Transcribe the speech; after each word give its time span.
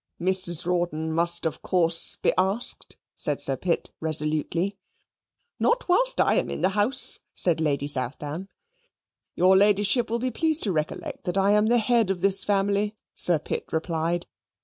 "Mrs. 0.19 0.65
Rawdon 0.65 1.11
must 1.13 1.45
of 1.45 1.61
course 1.61 2.15
be 2.15 2.33
asked," 2.35 2.97
said 3.15 3.39
Sir 3.39 3.55
Pitt, 3.55 3.91
resolutely. 3.99 4.75
"Not 5.59 5.87
whilst 5.87 6.19
I 6.19 6.33
am 6.37 6.49
in 6.49 6.61
the 6.61 6.69
house!" 6.69 7.19
said 7.35 7.61
Lady 7.61 7.85
Southdown. 7.85 8.49
"Your 9.35 9.55
Ladyship 9.55 10.09
will 10.09 10.17
be 10.17 10.31
pleased 10.31 10.63
to 10.63 10.71
recollect 10.71 11.25
that 11.25 11.37
I 11.37 11.51
am 11.51 11.67
the 11.67 11.77
head 11.77 12.09
of 12.09 12.21
this 12.21 12.43
family," 12.43 12.95
Sir 13.13 13.37
Pitt 13.37 13.65
replied. 13.71 14.25